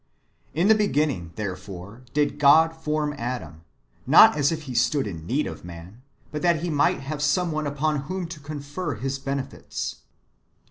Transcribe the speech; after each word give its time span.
In 0.55 0.67
the 0.67 0.73
beginning, 0.73 1.31
therefore, 1.35 2.01
did 2.11 2.39
God 2.39 2.75
form 2.75 3.13
Adam, 3.19 3.61
not 4.07 4.35
as 4.35 4.51
if 4.51 4.63
He 4.63 4.73
stood 4.73 5.05
in 5.05 5.27
need 5.27 5.45
of 5.45 5.63
man, 5.63 6.01
but 6.31 6.41
that 6.41 6.61
He 6.63 6.71
might 6.71 7.01
have 7.01 7.21
[some 7.21 7.51
one] 7.51 7.67
upon 7.67 7.97
whom 8.09 8.25
to 8.29 8.39
confer 8.39 8.95
His 8.95 9.19
benefits. 9.19 9.97